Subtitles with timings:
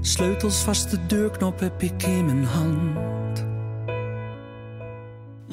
[0.00, 0.62] Sleutels
[1.06, 3.25] deurknop heb ik in mijn hand.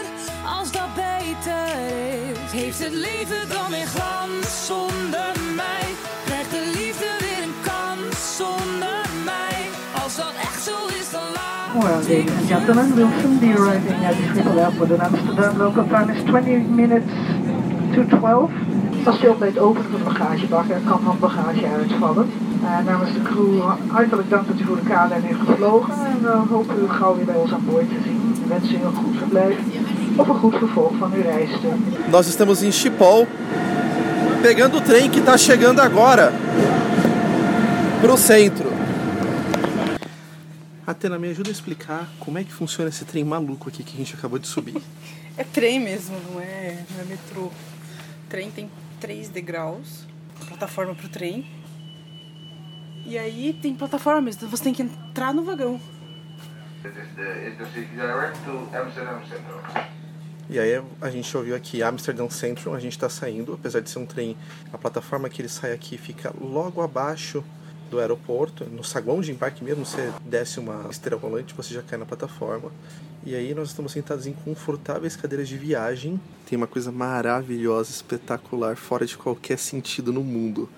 [0.58, 1.66] als dat beter
[2.30, 2.52] is.
[2.52, 5.86] Heeft het leven dan weer glans zonder mij?
[11.80, 15.58] Ladies and gentlemen, we'll soon be arriving at Schiphol Airport in Amsterdam.
[15.58, 17.10] Local time is 20 minutes
[17.94, 18.50] to 12.
[19.04, 22.30] Als je op het openen van de bagagebak, er kan van bagage uitvallen.
[22.62, 25.94] Uh, namens de crew hartelijk dank dat u voor de KLM heeft gevlogen.
[26.06, 28.36] En we hopen u gauw weer bij ons aan boord te zien.
[28.42, 29.56] We wensen u een goed verblijf
[30.16, 31.50] of een goed vervolg van uw reis.
[32.10, 33.26] Nós estamos em Schiphol,
[34.42, 36.30] pegando o trem que está chegando agora
[38.00, 38.73] pro centro.
[40.86, 43.96] Atena, me ajuda a explicar como é que funciona esse trem maluco aqui que a
[43.96, 44.80] gente acabou de subir.
[45.36, 47.46] É trem mesmo, não é, não é metrô.
[47.46, 47.52] O
[48.28, 50.06] trem tem três degraus,
[50.46, 51.44] plataforma pro trem.
[53.04, 55.80] E aí tem plataforma mesmo, então você tem que entrar no vagão.
[60.48, 63.98] E aí a gente ouviu aqui Amsterdam Central, a gente está saindo, apesar de ser
[63.98, 64.36] um trem,
[64.72, 67.42] a plataforma que ele sai aqui fica logo abaixo
[67.94, 71.96] do aeroporto, no saguão de embarque mesmo, você desce uma esteira rolante, você já cai
[71.96, 72.72] na plataforma.
[73.24, 76.20] E aí nós estamos sentados em confortáveis cadeiras de viagem.
[76.44, 80.68] Tem uma coisa maravilhosa, espetacular, fora de qualquer sentido no mundo.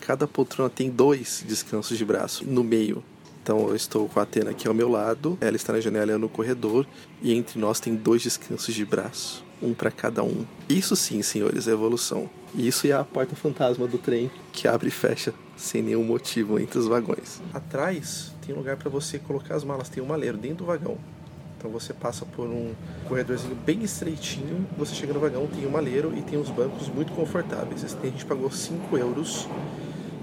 [0.00, 3.02] Cada poltrona tem dois descansos de braço no meio.
[3.42, 6.28] Então eu estou com a Atena aqui ao meu lado, ela está na janela no
[6.28, 6.86] corredor
[7.20, 10.46] e entre nós tem dois descansos de braço, um para cada um.
[10.68, 12.30] Isso sim, senhores, é evolução.
[12.54, 16.58] E isso é a porta fantasma do trem que abre e fecha sem nenhum motivo
[16.58, 17.40] entre os vagões.
[17.52, 20.98] Atrás tem lugar para você colocar as malas, tem um maleiro dentro do vagão.
[21.58, 22.72] Então você passa por um
[23.06, 27.12] corredorzinho bem estreitinho, você chega no vagão, tem um maleiro e tem uns bancos muito
[27.12, 27.84] confortáveis.
[27.84, 29.46] Esse trem a gente pagou 5 euros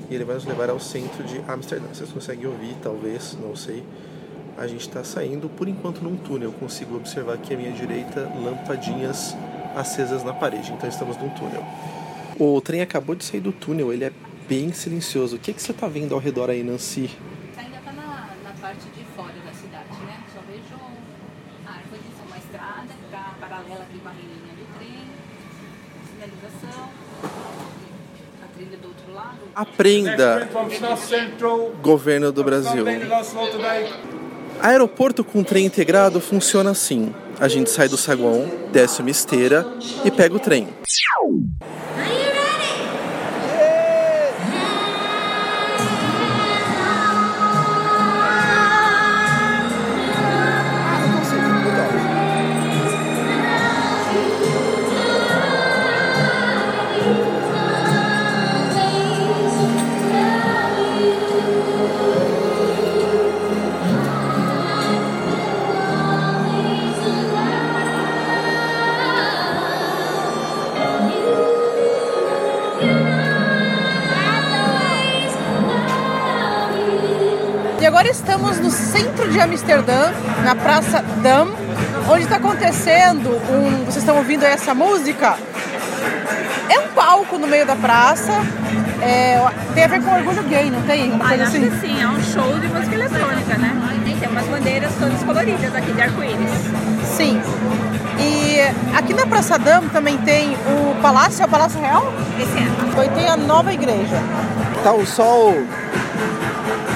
[0.10, 1.88] e ele vai nos levar ao centro de Amsterdã.
[1.94, 3.86] Vocês conseguem ouvir, talvez, não sei.
[4.58, 6.52] A gente está saindo, por enquanto, num túnel.
[6.52, 9.34] Consigo observar aqui à minha direita lampadinhas
[9.74, 10.74] acesas na parede.
[10.74, 11.64] Então estamos num túnel.
[12.38, 14.12] O trem acabou de sair do túnel, ele é
[14.50, 15.36] bem silencioso.
[15.36, 17.12] O que, que você está vendo ao redor aí, Nancy?
[17.56, 20.24] Ainda está na, na parte de fora da cidade, né?
[20.34, 20.82] Só vejo
[21.68, 25.06] árvores, uma estrada que está paralela aqui com a linha do trem,
[26.10, 26.90] sinalização,
[28.44, 29.38] a trilha do outro lado.
[29.54, 30.50] Aprenda,
[31.84, 32.86] governo do Brasil.
[34.60, 37.14] Aeroporto com trem integrado funciona assim.
[37.40, 39.66] A gente sai do saguão, desce uma esteira
[40.04, 40.68] e pega o trem.
[78.00, 80.14] Agora estamos no centro de Amsterdã,
[80.46, 81.50] na Praça Dam,
[82.10, 83.84] onde está acontecendo um.
[83.84, 85.36] Vocês estão ouvindo essa música?
[86.70, 88.32] É um palco no meio da praça.
[89.02, 89.44] é,
[89.74, 91.12] tem a ver com orgulho gay, não tem?
[91.12, 91.70] Uma Ah, acho assim?
[91.70, 93.76] que sim, é um show de música eletrônica, né?
[94.08, 96.52] E tem umas bandeiras todas coloridas aqui de arco-íris.
[97.04, 97.42] Sim.
[98.18, 98.62] E
[98.96, 102.14] aqui na Praça Dam também tem o Palácio, é o Palácio Real?
[102.40, 103.06] Esse é.
[103.06, 104.16] E tem a nova igreja.
[104.86, 105.54] Tá um sol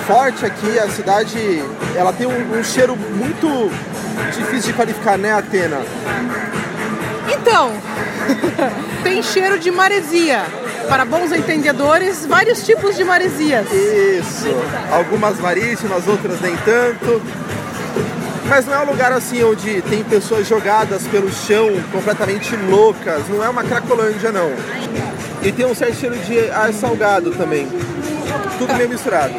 [0.05, 1.63] forte aqui, a cidade
[1.95, 3.71] ela tem um, um cheiro muito
[4.35, 5.81] difícil de qualificar, né, Atena?
[7.31, 7.71] Então,
[9.03, 10.43] tem cheiro de maresia.
[10.87, 13.65] Para bons entendedores, vários tipos de maresias.
[13.71, 14.53] Isso.
[14.91, 17.21] Algumas marítimas, outras nem tanto.
[18.47, 23.27] Mas não é um lugar assim onde tem pessoas jogadas pelo chão completamente loucas.
[23.29, 24.51] Não é uma cracolândia, não.
[25.41, 27.67] E tem um certo cheiro de ar salgado também.
[28.59, 29.33] Tudo meio misturado.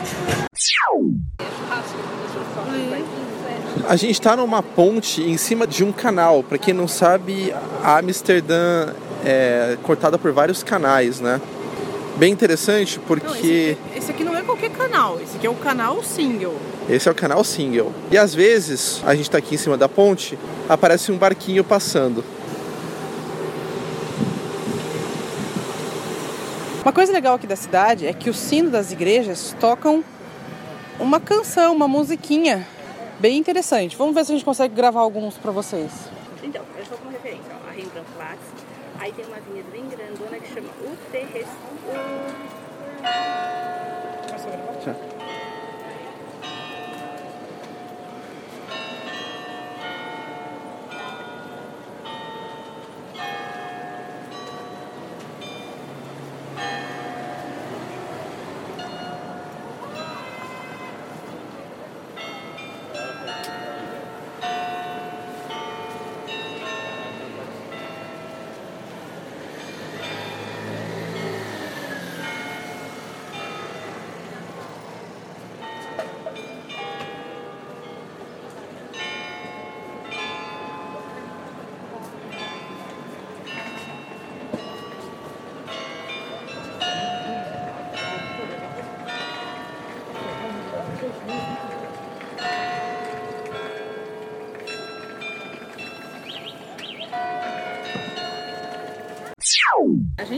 [3.86, 6.42] A gente está numa ponte em cima de um canal.
[6.42, 7.52] Para quem não sabe,
[7.82, 8.94] a Amsterdã
[9.24, 11.38] é cortada por vários canais, né?
[12.16, 16.54] Bem interessante porque esse aqui não é qualquer canal, esse aqui é o canal single.
[16.88, 17.92] esse é o canal single.
[18.10, 22.24] E às vezes, a gente está aqui em cima da ponte, aparece um barquinho passando.
[26.82, 30.02] Uma coisa legal aqui da cidade é que o sino das igrejas tocam
[30.98, 32.66] uma canção, uma musiquinha
[33.18, 33.96] bem interessante.
[33.96, 35.90] Vamos ver se a gente consegue gravar alguns para vocês.
[36.42, 38.40] Então, eu só como referência, ó, a Rembrandtplatz.
[38.98, 41.48] Aí tem uma avenida bem grandona que chama Uterres...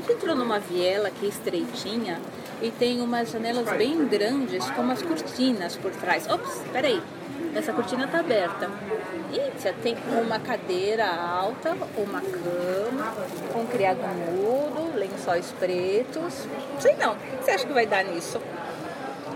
[0.06, 2.20] gente entrou numa viela aqui estreitinha
[2.62, 6.28] e tem umas janelas bem grandes com umas cortinas por trás.
[6.30, 7.02] Ops, peraí.
[7.54, 8.70] Essa cortina tá aberta.
[9.32, 13.14] E já tem uma cadeira alta, uma cama,
[13.54, 13.98] um criado
[14.30, 16.46] mudo, lençóis pretos.
[16.78, 17.14] Sei não.
[17.14, 18.40] O que você acha que vai dar nisso?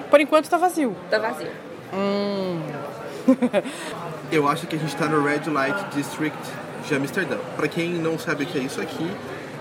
[0.08, 0.94] Por enquanto tá vazio.
[1.10, 1.50] Tá vazio.
[4.30, 6.38] Eu acho que a gente está no Red Light District
[6.86, 7.38] de Amsterdã.
[7.56, 9.10] Para quem não sabe o que é isso aqui,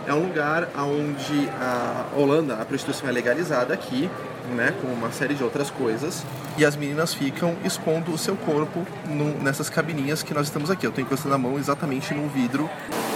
[0.10, 4.10] é um lugar onde a Holanda, a prostituição é legalizada aqui,
[4.56, 6.24] né, com uma série de outras coisas,
[6.58, 10.86] e as meninas ficam expondo o seu corpo no- nessas cabininhas que nós estamos aqui.
[10.86, 12.68] Eu estou encostando a mão exatamente num vidro.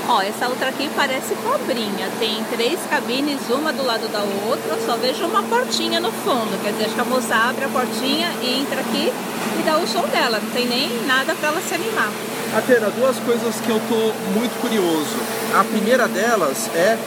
[0.07, 2.09] Ó, essa outra aqui parece cobrinha.
[2.19, 4.77] Tem três cabines, uma do lado da outra.
[4.85, 6.61] Só vejo uma portinha no fundo.
[6.61, 9.11] Quer dizer, acho que a moça abre a portinha e entra aqui
[9.59, 10.39] e dá o show dela.
[10.43, 12.11] Não tem nem nada pra ela se animar.
[12.55, 15.15] Atena, duas coisas que eu tô muito curioso.
[15.53, 16.97] A primeira delas é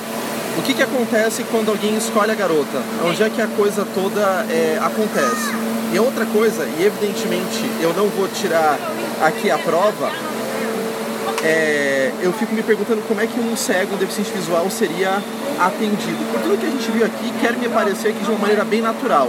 [0.56, 2.80] o que, que acontece quando alguém escolhe a garota?
[3.04, 5.50] Onde é que a coisa toda é, acontece?
[5.92, 8.78] E outra coisa, e evidentemente eu não vou tirar
[9.22, 10.10] aqui a prova,
[11.42, 15.22] é, eu fico me perguntando como é que um cego, um deficiente visual seria
[15.58, 16.32] atendido.
[16.32, 18.80] Por tudo que a gente viu aqui, quer me parecer que de uma maneira bem
[18.80, 19.28] natural.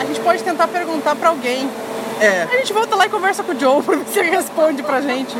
[0.00, 1.68] A gente pode tentar perguntar para alguém.
[2.20, 4.82] É, A gente volta lá e conversa com o Joe para ver se ele responde
[4.82, 5.36] pra gente.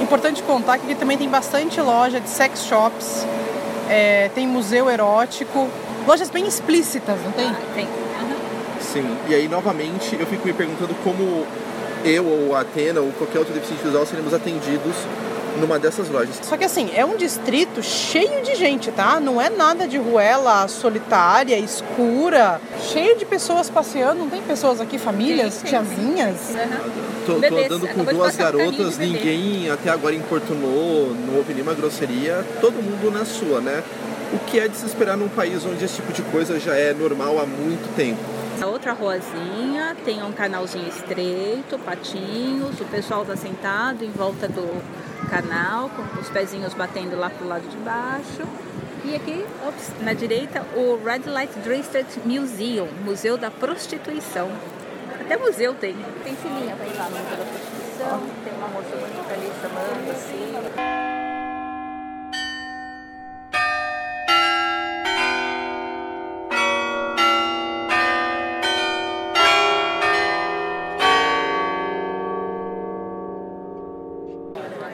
[0.00, 3.26] Importante contar que aqui também tem bastante loja de sex shops,
[3.88, 5.68] é, tem museu erótico,
[6.06, 7.52] lojas bem explícitas, não tem?
[7.74, 7.84] Tem.
[7.84, 8.36] Aham.
[8.80, 11.46] Sim, e aí novamente eu fico me perguntando como
[12.04, 14.96] eu ou a Atena ou qualquer outro deficiente visual seremos atendidos
[15.60, 16.36] numa dessas lojas.
[16.42, 19.20] Só que assim, é um distrito cheio de gente, tá?
[19.20, 24.20] Não é nada de ruela solitária, escura, cheio de pessoas passeando.
[24.20, 26.54] Não tem pessoas aqui, famílias, Tem, tem, tiazinhas?
[26.54, 27.10] Aham.
[27.26, 31.74] Tô, tô Bebês, andando com acabou duas garotas, ninguém até agora importunou, não houve nenhuma
[31.74, 33.82] grosseria, todo mundo na sua, né?
[34.32, 36.94] O que é de se esperar num país onde esse tipo de coisa já é
[36.94, 38.20] normal há muito tempo.
[38.62, 44.82] A outra ruazinha tem um canalzinho estreito, patinhos, o pessoal tá sentado em volta do
[45.28, 48.42] canal, com os pezinhos batendo lá pro lado de baixo.
[49.04, 54.50] E aqui, ops, na direita, o Red Light District Museum, Museu da Prostituição.
[55.18, 55.96] Até museu tem.
[56.22, 58.20] Tem filhinha pra ir lá no Museu da Prostituição.
[58.44, 61.19] Tem uma moça bonita ali chamando assim.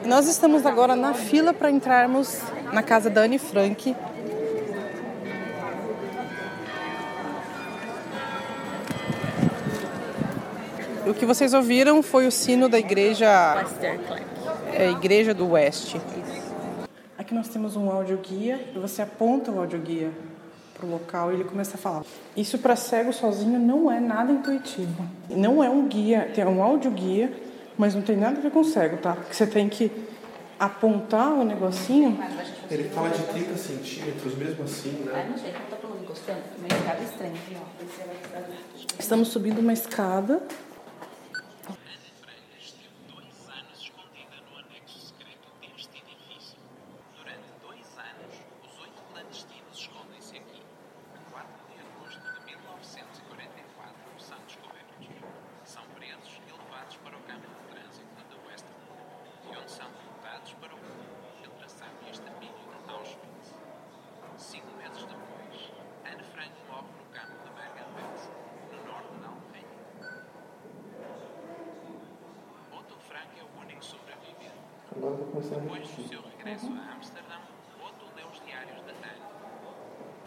[0.07, 2.39] Nós estamos agora na fila para entrarmos
[2.71, 3.93] na casa da Anne Frank.
[11.05, 13.27] O que vocês ouviram foi o sino da igreja,
[14.73, 15.99] é, igreja do Oeste.
[17.17, 20.09] Aqui nós temos um audioguia e você aponta o audioguia
[20.73, 22.03] para o local e ele começa a falar.
[22.35, 25.05] Isso para cego sozinho não é nada intuitivo.
[25.29, 27.29] Não é um guia, tem um audioguia,
[27.77, 29.13] mas não tem nada a ver com cego, tá?
[29.13, 29.91] Porque você tem que
[30.59, 32.17] apontar o negocinho.
[32.69, 35.27] Ele fala de 30 centímetros, mesmo assim, né?
[35.29, 36.41] não sei, não tá todo mundo encostando.
[36.57, 37.33] Uma escada estranha.
[38.99, 40.41] Estamos subindo uma escada.
[43.07, 46.57] dois anos escondida no anexo secreto deste edifício.
[47.17, 48.33] Durante dois anos,
[48.65, 50.61] os oito clandestinos escondem-se aqui.
[51.15, 55.07] A 4 de agosto de 1944 são descobertos.
[55.65, 59.07] São presos e levados para o câmara de trânsito de Westerbork,
[59.43, 63.47] de onde são deportados para o campo de infiltração e extermínio de Auschwitz.
[64.37, 65.55] Cinco meses depois,
[66.07, 68.33] Anne Frank morre no campo de Bergen-Belsen,
[68.71, 69.75] no norte da Alemanha.
[72.71, 74.55] Otto Frank é o único sobrevivente.
[74.95, 76.09] Agora eu vou começar a Depois do repetir.
[76.09, 77.41] seu regresso a Amsterdão,
[77.83, 79.21] Otto leu os diários de Anne.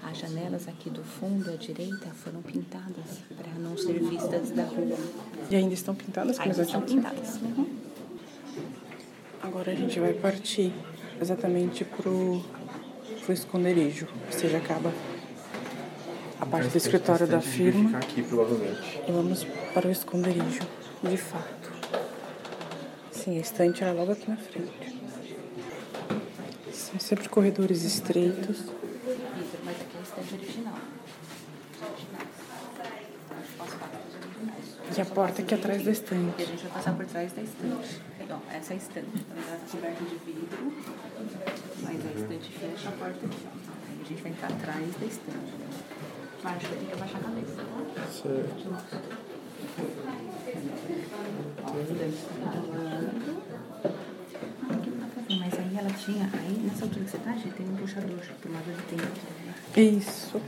[0.02, 4.96] As janelas aqui do fundo à direita foram pintadas para não ser vistas da rua.
[5.50, 7.40] E ainda estão pintadas, mas Ainda estão pintadas.
[9.42, 10.72] Agora a gente vai partir
[11.20, 12.42] exatamente pro,
[13.24, 14.06] pro esconderijo.
[14.26, 14.92] Ou seja, acaba
[16.40, 19.00] a parte do escritório da firma Ficar aqui, provavelmente.
[19.06, 20.60] e vamos para o esconderijo,
[21.02, 21.70] de fato.
[23.10, 25.00] Sim, a estante era logo aqui na frente.
[26.72, 28.58] São sempre corredores estreitos.
[28.60, 28.76] Vitor,
[29.64, 30.78] mas aqui é a estante original.
[33.60, 34.79] As facas originais.
[34.96, 36.44] E a porta aqui atrás da E a estante.
[36.44, 38.00] gente vai passar por trás da estante.
[38.30, 39.26] Ó, essa é a estante.
[39.30, 40.72] Ela é coberta de vidro,
[41.82, 43.38] mas a estante fecha a porta aqui.
[43.46, 43.50] ó.
[43.88, 45.52] Aí a gente vai entrar atrás da estante.
[46.42, 47.56] Baixa, tem que abaixar a cabeça.
[47.94, 48.06] tá?
[48.10, 48.70] Certo.
[55.38, 58.52] Mas aí ela tinha, aí nessa altura que você tá, gente, tem um puxador pro
[58.52, 59.22] lado de dentro.
[59.46, 59.54] Né?
[59.76, 60.40] Isso.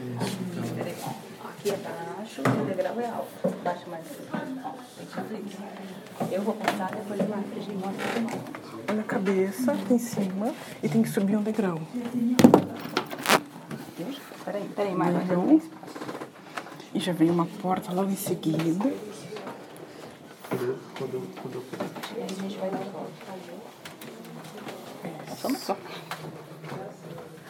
[0.77, 1.32] Peraí, ó.
[1.63, 3.57] Aqui é baixo e o degrau é alto.
[3.63, 4.05] Baixa mais.
[4.05, 5.63] Isso.
[6.33, 8.91] Eu vou passar, depois eu marco, a gente mostra como é.
[8.91, 10.53] Olha a cabeça aqui em cima
[10.83, 11.79] e tem que subir um degrau.
[14.45, 15.21] Peraí, peraí, Marco.
[15.21, 15.61] Degrau.
[16.95, 18.93] E já vem uma porta logo em seguida.
[20.51, 21.15] Quando eu, quando
[21.55, 21.65] eu,
[22.17, 23.13] E aí a gente vai dar a volta.
[25.43, 25.77] Vamos só.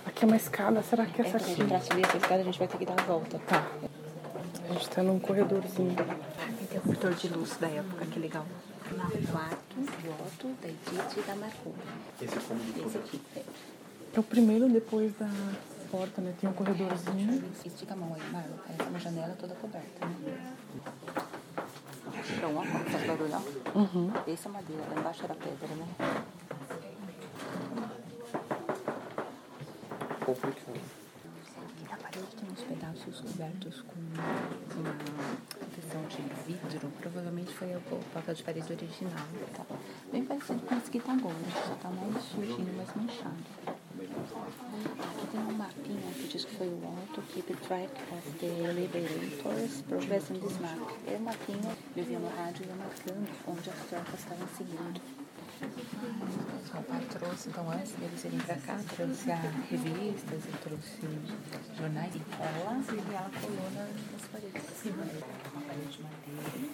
[0.05, 1.65] Aqui é uma escada, será que essa É, aqui?
[1.65, 3.39] pra subir essa escada a gente vai ter que dar a volta.
[3.47, 3.67] Tá.
[4.69, 5.93] A gente tá num corredorzinho.
[5.93, 8.47] Aqui tem o corredor de luz da época, que legal.
[8.97, 9.77] Na quarto,
[10.27, 11.75] Otto, da Edith e da Marco.
[12.21, 13.21] Esse é como Esse aqui.
[13.37, 13.43] É.
[14.15, 15.31] É o primeiro depois da
[15.91, 16.35] porta, né?
[16.39, 17.43] Tem um corredorzinho.
[17.65, 18.57] Estica a mão aí, Marlon.
[18.69, 20.55] Essa é uma janela toda coberta, né?
[22.37, 23.31] Então, ó, faz barulho,
[23.75, 23.79] ó.
[23.79, 24.13] Uhum.
[24.27, 25.87] Essa é madeira, lá embaixo era pedra, né?
[30.25, 30.81] complicado.
[31.91, 34.01] Na parede tem uns pedaços cobertos com
[36.17, 36.91] de vidro.
[37.01, 37.81] Provavelmente foi o
[38.13, 39.27] papel de parede original.
[39.57, 39.65] Tá?
[40.13, 41.35] Bem parecido com esse que tá agora,
[41.67, 43.37] só tá mais sujinho, mais manchado.
[44.03, 49.83] Aqui tem um mapinha que diz que foi o Otto Keep Track of the Liberators
[49.89, 50.79] Progress in this map.
[51.07, 55.22] É um mapinha, eu via no rádio ia marcando onde as tropas estavam seguindo.
[55.63, 59.37] Meu pai trouxe, então antes deles irem pra cá, trouxe a
[59.71, 61.01] revistas e trouxe
[61.79, 64.63] jornais e cola e ela colou nas, paredes.
[64.87, 66.69] Uma parede de madeira.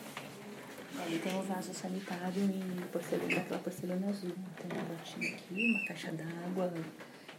[0.95, 4.33] E ali tem um vaso sanitário em porcelana, aquela porcelana azul.
[4.57, 6.73] Tem uma botinha aqui, uma caixa d'água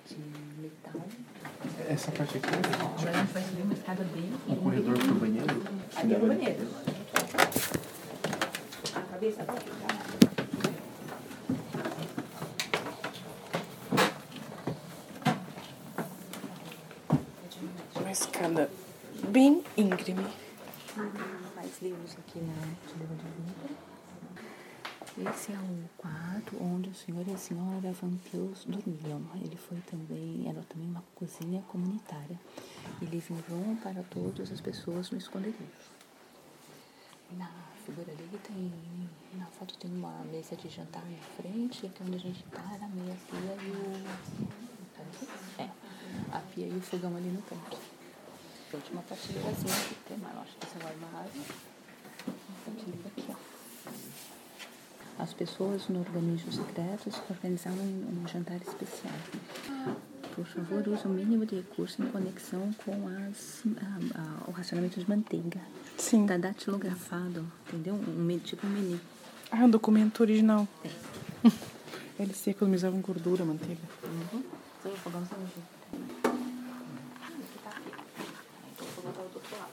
[0.06, 0.18] de
[0.62, 1.02] metal.
[1.90, 5.16] Essa parte aqui Agora a gente vai subir uma escada bem é um corredor pro
[5.16, 5.64] banheiro.
[5.96, 6.68] Ali é o banheiro.
[8.96, 10.19] A cabeça tá aqui,
[19.28, 20.26] bem íngreme.
[21.56, 22.54] Mais livros aqui na
[22.98, 23.78] livro de vidro.
[25.30, 28.12] Esse é o quarto onde o senhor e a senhora Van
[28.66, 29.22] dormiam.
[29.36, 32.40] Ele foi também, era também uma cozinha comunitária.
[33.02, 35.60] E living room para todas as pessoas no esconderijo.
[37.38, 37.52] Na
[37.86, 38.74] figura ali tem,
[39.38, 42.86] na foto tem uma mesa de jantar na frente, aqui onde a gente tá, era
[42.86, 45.62] a meia pia e o.
[45.62, 45.70] É,
[46.32, 47.99] a pia e o fogão ali no canto.
[48.72, 51.32] A última prateleirazinha que tem, mas eu acho que é armário.
[52.28, 53.36] Uma prateleira aqui, ó.
[55.24, 59.14] As pessoas no organismo secreto se organizaram um jantar especial.
[60.36, 64.98] Por favor, use o mínimo de recurso em conexão com as, a- a- o racionamento
[65.00, 65.60] de manteiga.
[65.98, 66.26] Sim.
[66.26, 67.96] Tá datilografado, entendeu?
[67.96, 69.00] Um, tipo um menu.
[69.52, 70.66] Ah, é um documento original.
[72.18, 73.82] Eles se economizavam gordura, manteiga.
[74.04, 74.44] Uhum.
[74.80, 75.80] Então, o fogãozinho junto.
[77.22, 77.94] Aqui tá a pia.
[78.72, 79.72] Então, eu vou botar do outro lado.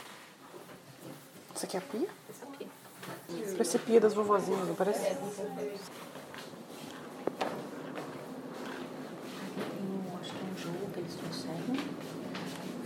[1.56, 2.08] Isso aqui é a pia?
[2.28, 2.68] Essa é a pia.
[3.52, 5.10] Parece a pia das vovozinhas, não parece?
[5.10, 5.16] Um,
[10.12, 11.56] é jogo que eles trouxeram.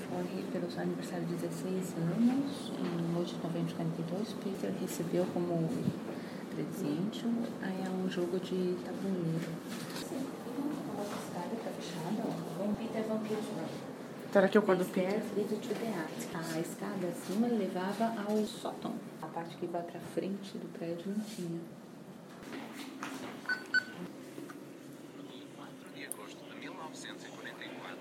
[0.09, 4.33] Foi pelos aniversários de 16 anos, em 8 de novembro de 42.
[4.35, 5.69] Peter recebeu como
[6.55, 7.27] presente.
[7.63, 9.51] Aí é um jogo de tabuleiro.
[10.97, 12.63] A escada tá fechada, ó.
[12.63, 13.67] Vem Peter Van Pilsner.
[14.33, 15.11] Será que eu acordo Peter?
[15.11, 16.31] Stairs lead to the attic.
[16.37, 18.95] A escada acima levava ao sótão.
[19.21, 21.61] A parte que vai pra frente do prédio não tinha.
[25.57, 27.99] 4 de agosto de 1944,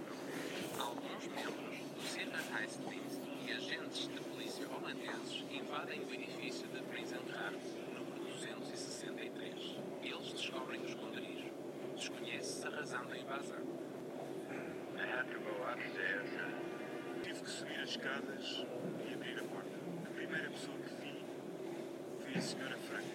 [0.78, 7.24] alguns membros do Sierra Heislins e agentes de polícia holandeses invadem o edifício da Prison
[7.34, 7.58] Hard,
[7.92, 9.78] número 263.
[10.04, 11.52] Eles descobrem o esconderijo.
[11.96, 13.80] Desconhece-se a razão da invasão.
[15.00, 16.19] I had to go upstairs.
[17.90, 18.68] Escadas
[19.10, 19.76] e abrir a porta.
[20.06, 21.26] A primeira pessoa que vi
[22.22, 23.08] foi a senhora Frank.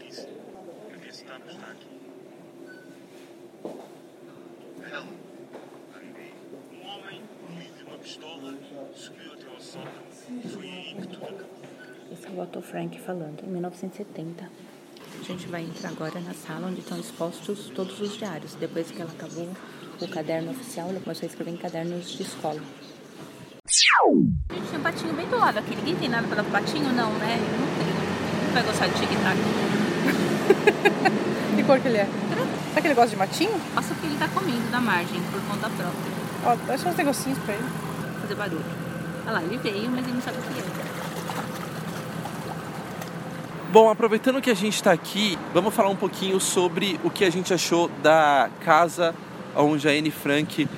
[0.00, 2.00] Disse, a estava está aqui.
[4.80, 5.18] Helen.
[6.72, 8.54] Um homem, munido de uma pistola,
[8.94, 9.92] subiu até ao sótão
[10.42, 11.50] e foi aí que tudo acabou.
[12.10, 14.50] Esse é o Otto Frank falando, em 1970.
[15.20, 18.54] A gente vai entrar agora na sala onde estão expostos todos os diários.
[18.54, 19.50] Depois que ela acabou
[20.00, 22.62] o caderno oficial, ela começou a escrever em cadernos de escola.
[24.52, 25.76] Gente, tem um patinho bem do lado aqui.
[25.76, 26.92] Ninguém tem nada pra dar pro patinho?
[26.92, 27.38] Não, né?
[27.38, 27.94] Eu não tenho.
[28.46, 29.38] Não vai gostar de tic-tac.
[31.54, 32.08] Que cor que ele é?
[32.70, 33.52] Será que ele gosta de matinho?
[33.74, 36.12] Passa porque ele tá comendo da margem, por conta própria.
[36.44, 37.64] Ó, deixa uns negocinhos pra ele.
[38.20, 38.64] Fazer barulho.
[39.22, 40.64] Olha lá, ele veio, mas ele não sabe o que é.
[43.70, 47.30] Bom, aproveitando que a gente está aqui, vamos falar um pouquinho sobre o que a
[47.30, 49.14] gente achou da casa
[49.56, 50.68] onde a Anne Frank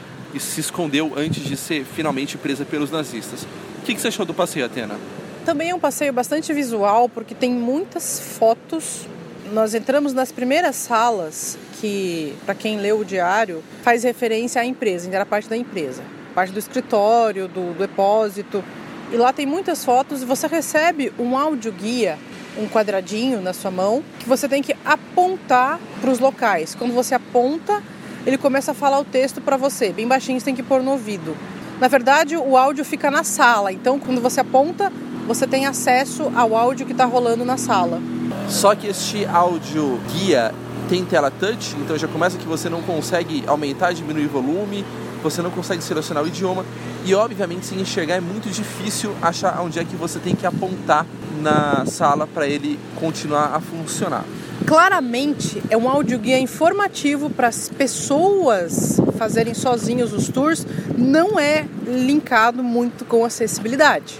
[0.40, 3.42] se escondeu antes de ser finalmente presa pelos nazistas.
[3.78, 4.96] O que, que você achou do passeio, Atena?
[5.44, 9.06] Também é um passeio bastante visual, porque tem muitas fotos.
[9.52, 15.06] Nós entramos nas primeiras salas que, para quem leu o diário, faz referência à empresa,
[15.06, 16.02] ainda era parte da empresa,
[16.34, 18.64] parte do escritório, do, do depósito.
[19.12, 22.18] E lá tem muitas fotos e você recebe um áudio guia,
[22.58, 26.74] um quadradinho na sua mão, que você tem que apontar para os locais.
[26.74, 27.82] Quando você aponta,
[28.26, 30.90] ele começa a falar o texto para você, bem baixinho, você tem que pôr no
[30.90, 31.36] ouvido.
[31.80, 34.92] Na verdade, o áudio fica na sala, então quando você aponta,
[35.28, 38.00] você tem acesso ao áudio que está rolando na sala.
[38.48, 40.52] Só que este áudio guia
[40.88, 44.84] tem tela touch, então já começa que você não consegue aumentar, diminuir o volume,
[45.30, 46.64] você não consegue selecionar o idioma
[47.04, 51.04] e obviamente sem enxergar é muito difícil achar onde é que você tem que apontar
[51.42, 54.24] na sala para ele continuar a funcionar.
[54.64, 60.64] Claramente é um áudio guia informativo para as pessoas fazerem sozinhos os tours,
[60.96, 64.14] não é linkado muito com acessibilidade.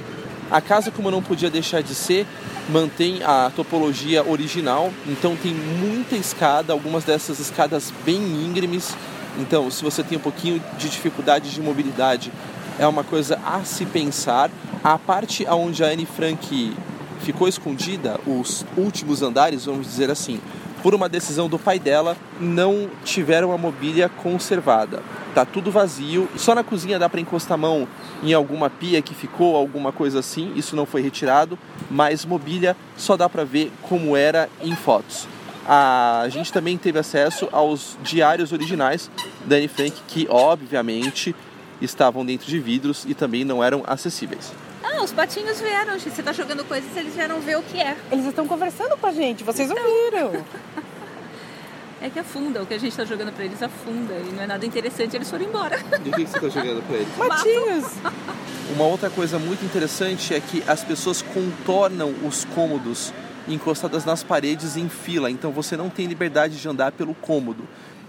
[0.50, 2.26] A casa, como não podia deixar de ser,
[2.68, 8.96] mantém a topologia original, então tem muita escada, algumas dessas escadas bem íngremes.
[9.38, 12.32] Então, se você tem um pouquinho de dificuldade de mobilidade,
[12.78, 14.50] é uma coisa a se pensar.
[14.82, 16.74] A parte onde a Anne Frank
[17.20, 20.40] ficou escondida, os últimos andares, vamos dizer assim,
[20.82, 25.02] por uma decisão do pai dela, não tiveram a mobília conservada.
[25.34, 26.28] Tá tudo vazio.
[26.36, 27.88] Só na cozinha dá para encostar a mão
[28.22, 30.52] em alguma pia que ficou, alguma coisa assim.
[30.54, 31.58] Isso não foi retirado,
[31.90, 35.26] mas mobília só dá para ver como era em fotos.
[35.68, 39.10] A gente também teve acesso aos diários originais
[39.44, 41.34] da Anne Frank, que obviamente
[41.82, 44.52] estavam dentro de vidros e também não eram acessíveis.
[44.82, 46.14] Ah, os patinhos vieram, gente.
[46.14, 47.96] Você tá jogando coisas, eles vieram ver o que é.
[48.12, 50.44] Eles estão conversando com a gente, vocês ouviram?
[51.98, 54.14] É que afunda, o que a gente tá jogando pra eles afunda.
[54.14, 55.78] E não é nada interessante, eles foram embora.
[56.04, 57.16] E o que você está jogando para eles?
[57.16, 57.84] Matinhos!
[58.74, 63.14] Uma outra coisa muito interessante é que as pessoas contornam os cômodos
[63.48, 67.64] encostadas nas paredes em fila, então você não tem liberdade de andar pelo cômodo.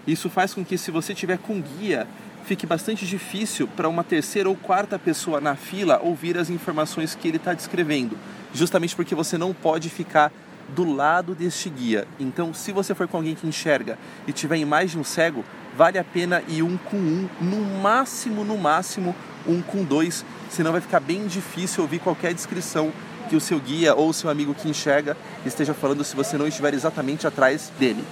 [0.06, 2.08] Isso faz com que se você tiver com guia,
[2.45, 7.28] fique bastante difícil para uma terceira ou quarta pessoa na fila ouvir as informações que
[7.28, 8.17] ele está descrevendo,
[8.54, 10.32] justamente porque você não pode ficar
[10.69, 12.08] do lado deste guia.
[12.19, 15.43] Então, se você for com alguém que enxerga e tiver em mais de um cego,
[15.76, 19.15] vale a pena ir um com um, no máximo, no máximo,
[19.47, 22.91] um com dois, senão vai ficar bem difícil ouvir qualquer descrição
[23.28, 26.48] que o seu guia ou o seu amigo que enxerga esteja falando se você não
[26.48, 28.04] estiver exatamente atrás dele.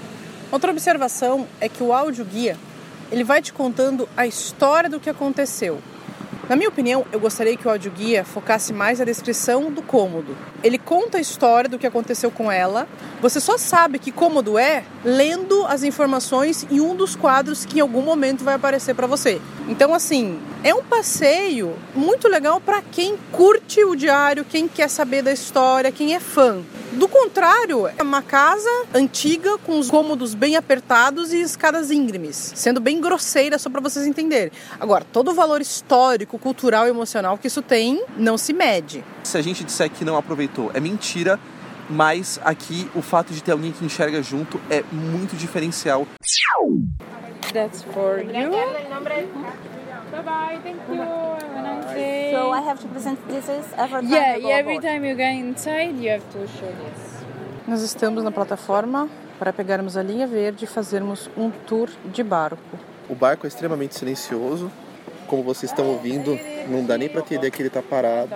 [0.51, 2.58] Outra observação é que o áudio guia
[3.12, 5.80] ele vai te contando a história do que aconteceu.
[6.47, 10.38] Na minha opinião, eu gostaria que o audioguia focasse mais na descrição do cômodo.
[10.63, 12.88] Ele conta a história do que aconteceu com ela.
[13.19, 17.81] Você só sabe que cômodo é lendo as informações em um dos quadros que em
[17.81, 19.41] algum momento vai aparecer para você.
[19.67, 25.23] Então, assim, é um passeio muito legal para quem curte o diário, quem quer saber
[25.23, 26.62] da história, quem é fã.
[26.95, 32.79] Do contrário, é uma casa antiga com os cômodos bem apertados e escadas íngremes, sendo
[32.79, 34.51] bem grosseira só para vocês entenderem.
[34.79, 39.03] Agora, todo o valor histórico, cultural e emocional que isso tem não se mede.
[39.23, 41.38] Se a gente disser que não aproveitou, é mentira,
[41.89, 46.08] mas aqui o fato de ter alguém que enxerga junto é muito diferencial.
[47.51, 48.51] That's for you.
[50.15, 51.01] Bye bye, thank you.
[51.01, 52.32] Have a nice day.
[52.32, 54.84] So I have to present this every time Yeah, I go every aboard.
[54.84, 57.15] time you go inside, you have to show this.
[57.67, 62.80] Nós estamos na plataforma para pegarmos a linha verde e fazermos um tour de barco.
[63.10, 64.71] O barco é extremamente silencioso,
[65.28, 68.36] como vocês estão ouvindo, não dá nem para ter ideia que ele está parado.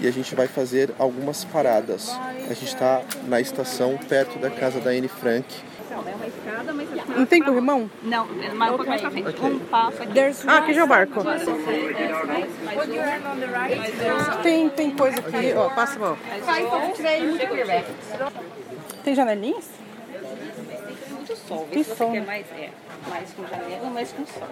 [0.00, 2.10] E a gente vai fazer algumas paradas.
[2.50, 5.44] A gente está na estação perto da casa da Anne Frank.
[6.48, 7.90] É escada, mas você Não tem corrimão?
[8.02, 9.44] Não, é mais um pouco mais pra frente.
[9.44, 10.20] Um passo aqui.
[10.46, 11.20] Ah, aqui já é o barco.
[14.42, 16.16] Tem, tem coisa aqui, ó, passa mão.
[19.04, 19.78] Tem janelinhas?
[21.28, 21.68] muito sol.
[21.70, 22.26] Tem sol, quer né?
[22.26, 22.70] mais, é,
[23.08, 24.48] mais com janela, mais com sol.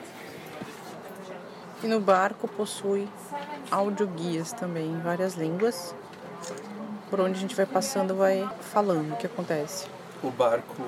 [1.83, 3.09] E no barco possui
[3.71, 5.95] audioguias também, em várias línguas.
[7.09, 9.87] Por onde a gente vai passando, vai falando o que acontece.
[10.23, 10.83] O barco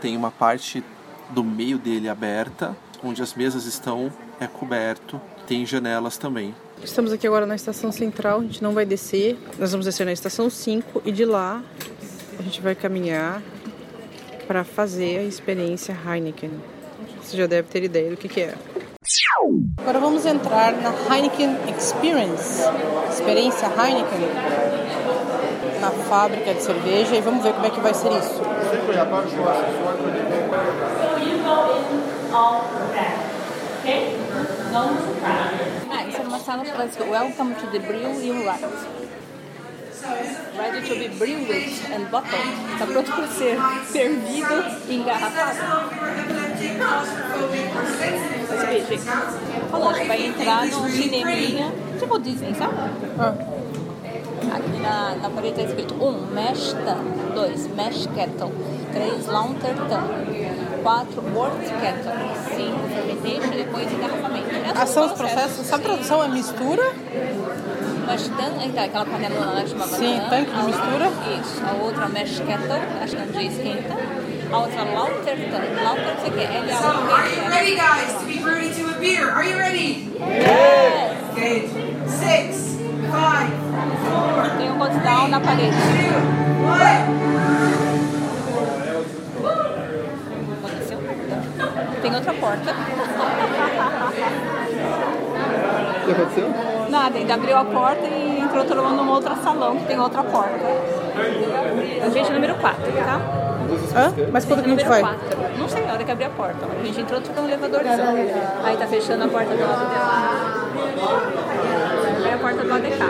[0.00, 0.82] tem uma parte
[1.30, 6.54] do meio dele aberta, onde as mesas estão é coberto, tem janelas também.
[6.82, 9.38] Estamos aqui agora na estação central, a gente não vai descer.
[9.58, 11.62] Nós vamos descer na estação 5 e de lá
[12.38, 13.42] a gente vai caminhar
[14.46, 16.50] para fazer a experiência Heineken.
[17.22, 18.54] Você já deve ter ideia do que, que é.
[19.76, 22.62] Agora vamos entrar na Heineken Experience,
[23.10, 24.28] experiência Heineken,
[25.80, 28.59] na fábrica de cerveja e vamos ver como é que vai ser isso.
[35.92, 38.64] Ah, isso é uma sala que faz Welcome to the Brew You Right.
[40.58, 41.50] Ready to be brewed
[41.94, 42.42] and bottled.
[42.72, 45.58] Está pronto para ser servido e engarrafado.
[48.42, 49.04] Esse beijo.
[49.70, 52.74] Falou, que vai entrar num cineminha, tipo Disney, sabe?
[54.52, 56.08] Aqui na, na parede está escrito 1.
[56.08, 57.20] Um, mesh tun.
[57.34, 57.68] 2.
[57.76, 58.52] Mesh kettle.
[58.92, 59.26] 3.
[59.26, 60.82] Launter tun.
[60.82, 61.22] 4.
[61.34, 62.12] Wort kettle.
[62.56, 62.88] 5.
[62.94, 64.48] Fermentation e depois engarrafamento.
[64.50, 66.22] Essas Ação são dos processos, sabe tradução?
[66.24, 66.82] É mistura?
[68.06, 71.06] Mesh tun, então, aquela panela lá que chamava Sim, tanque de mistura.
[71.40, 71.62] Isso.
[71.64, 73.96] A outra mesh kettle, acho que é onde esquenta.
[74.52, 75.84] A outra Launter tun.
[75.84, 76.56] Lauter, você quer?
[76.56, 79.30] L So, A are you ready, guys, to be brewed into a beer?
[79.30, 80.08] Are you ready?
[80.18, 81.16] Yes!
[81.32, 81.68] Okay.
[82.08, 82.76] Six,
[83.10, 83.50] five,
[84.04, 85.70] four, Tem um countdown na parede.
[85.70, 86.14] two,
[86.66, 88.10] one.
[90.58, 92.00] Aconteceu nada.
[92.02, 92.74] Tem outra porta.
[96.00, 96.50] O que aconteceu?
[96.88, 100.24] Nada, ainda abriu a porta e entrou todo mundo num outro salão que tem outra
[100.24, 100.66] porta.
[102.02, 103.20] A gente é número 4, tá?
[103.94, 104.12] Hã?
[104.32, 105.02] Mas quando que a gente vai?
[105.02, 105.18] 4.
[105.58, 106.66] Não sei, na hora que abrir a porta.
[106.66, 108.14] A gente entrou tudo no elevadorzão.
[108.64, 110.64] Aí tá fechando a porta do lado de lá.
[112.24, 113.06] Aí a porta do lado de cá.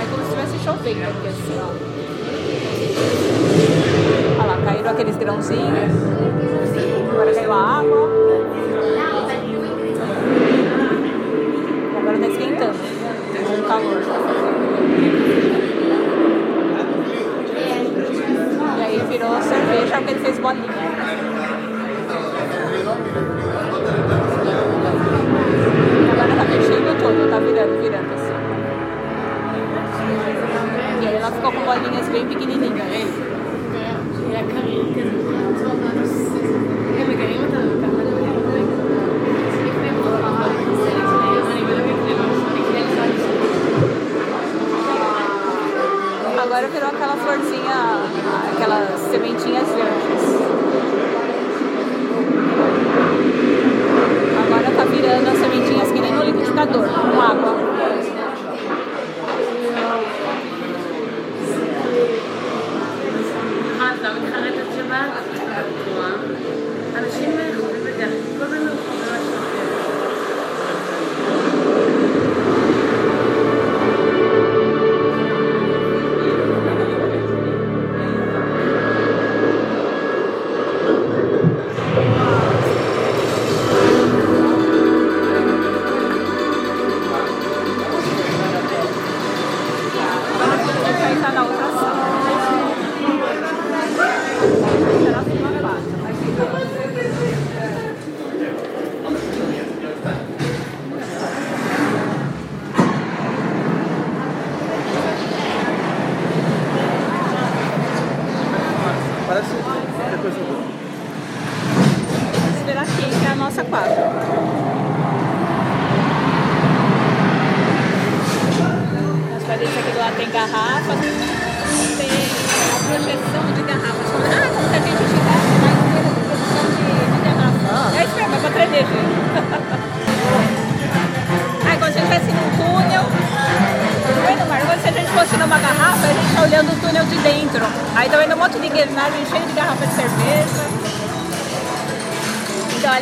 [0.00, 3.37] É como se estivesse chovendo aqui assim, ó.
[4.78, 5.92] Caíram aqueles grãozinhos.
[7.10, 8.47] Agora caiu a água.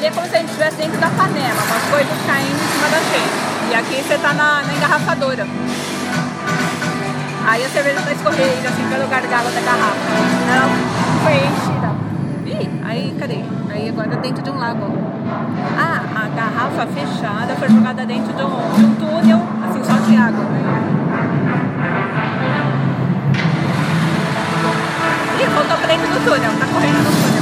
[0.06, 2.88] Ali é como se a gente estivesse dentro da panela, umas coisas caindo em cima
[2.88, 3.70] da gente.
[3.70, 5.46] E aqui você tá na, na engarrafadora.
[7.48, 9.96] Aí a cerveja tá escorrendo assim pelo gargalo da garrafa.
[10.52, 10.68] Ela
[11.22, 11.90] foi enchida.
[12.46, 13.40] Ih, aí cadê?
[13.70, 14.86] Aí agora dentro de um lago.
[15.76, 20.16] Ah, a garrafa fechada foi jogada dentro de um, de um túnel, assim, só de
[20.16, 20.44] água.
[25.40, 27.35] Ih, voltou pra dentro do túnel, tá correndo no túnel.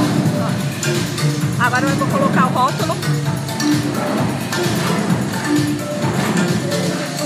[1.75, 2.95] Agora eu vou colocar o rótulo.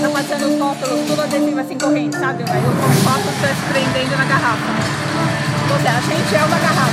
[0.00, 2.42] Tá passando os rótulos, tudo adesivo assim corrente, sabe?
[2.42, 4.72] O rótulo tá se prendendo na garrafa.
[5.70, 6.90] Ou seja, a gente é uma garrafa.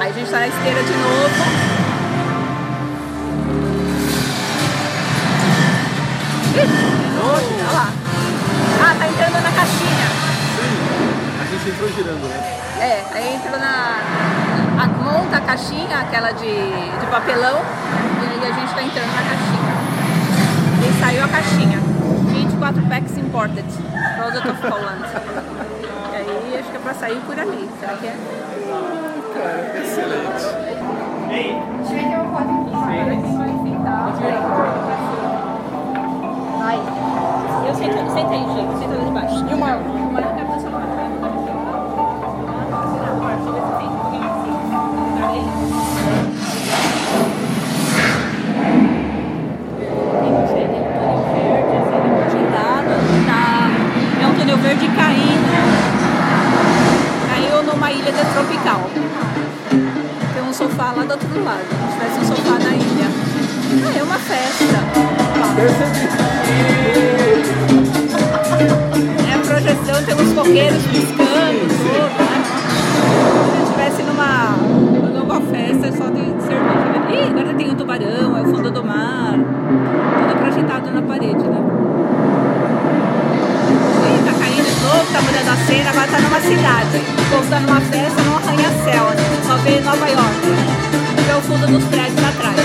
[0.00, 1.44] Aí a gente tá na esteira de novo.
[6.56, 6.68] Ih,
[7.22, 7.92] olha lá.
[8.82, 9.57] Ah, tá entrando na.
[11.68, 12.58] Gente entrou girando, né?
[12.80, 13.98] É, aí entra na.
[14.82, 19.22] a- monta a caixinha, aquela de, de papelão, e aí a gente tá entrando na
[19.22, 20.88] caixinha.
[20.88, 21.78] E saiu a caixinha.
[22.32, 23.66] 24 packs imported.
[24.16, 25.04] Product of Holland.
[26.10, 27.68] E aí acho que é pra sair por ali.
[27.80, 28.16] Será que é?
[29.34, 31.48] Cara, excelente.
[36.58, 36.78] Vai.
[37.68, 38.78] Eu sento, senta aí, gente.
[38.78, 39.46] Senta lá de baixo.
[39.50, 39.82] E o Marlon?
[39.84, 40.57] O Marlon quer fazer uma É
[54.98, 55.48] caindo.
[57.28, 58.90] Caiu numa ilha de tropical.
[60.34, 61.64] Tem um sofá lá do outro lado.
[61.68, 63.08] Se tivesse um sofá na ilha.
[63.86, 64.78] Ah, é uma festa.
[69.28, 72.36] É a projeção, tem uns coqueiros piscando, tudo, né?
[72.98, 74.56] Se a gente estivesse numa,
[75.28, 76.88] numa festa só de cerveja.
[76.88, 77.12] né?
[77.12, 79.34] Ih, agora tem um tubarão, é o fundo do mar.
[79.34, 81.60] Tudo projetado na parede, né?
[84.08, 86.96] Ih, tá caindo de novo, tá mudando a cena, agora tá numa cidade.
[86.96, 89.42] O povo tá numa festa, num arranha-céu, né?
[89.46, 90.40] Só vê Nova York.
[91.26, 92.56] Vê o fundo dos prédios atrás.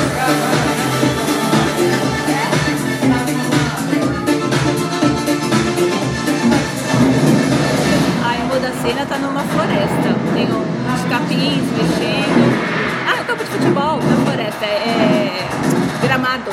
[8.26, 10.16] Aí muda a cena, tá numa floresta.
[10.34, 12.53] Tem uns capins mexendo.
[14.66, 15.48] É
[16.02, 16.52] gramado.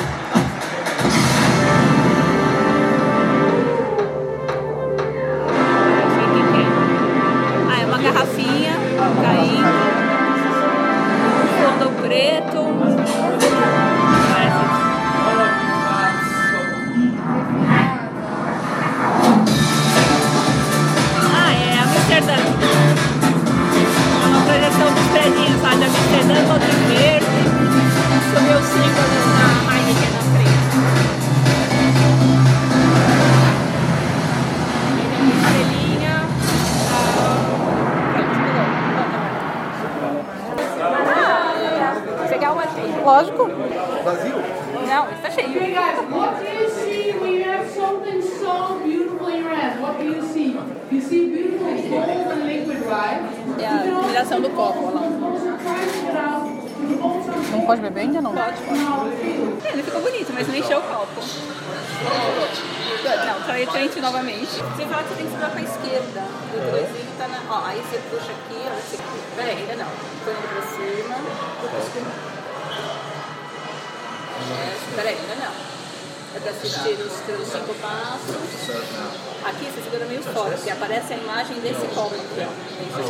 [80.61, 82.49] Porque aparece a imagem desse copo aqui, ó.
[82.83, 83.01] Aqui